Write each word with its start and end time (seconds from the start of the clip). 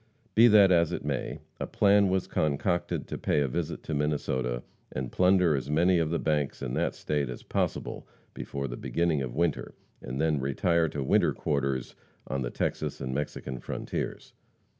Be 0.33 0.47
that 0.47 0.71
as 0.71 0.91
it 0.91 1.05
may, 1.05 1.41
a 1.59 1.67
plan 1.67 2.09
was 2.09 2.25
concocted 2.25 3.07
to 3.07 3.19
pay 3.19 3.41
a 3.41 3.47
visit 3.47 3.83
to 3.83 3.93
Minnesota, 3.93 4.63
and 4.91 5.11
plunder 5.11 5.55
as 5.55 5.69
many 5.69 5.99
of 5.99 6.09
the 6.09 6.17
banks 6.17 6.63
in 6.63 6.73
that 6.73 6.95
state 6.95 7.29
as 7.29 7.43
possible 7.43 8.07
before 8.33 8.67
the 8.67 8.77
beginning 8.77 9.21
of 9.21 9.35
winter, 9.35 9.75
and 10.01 10.19
then 10.19 10.39
retire 10.39 10.89
to 10.89 11.03
winter 11.03 11.33
quarters 11.35 11.93
on 12.25 12.41
the 12.41 12.49
Texas 12.49 12.99
and 12.99 13.13
Mexican 13.13 13.59
frontiers. 13.59 14.33